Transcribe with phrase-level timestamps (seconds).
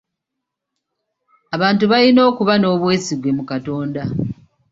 [1.55, 4.03] Abantu bayina okuba n'obwesige mu Katonda.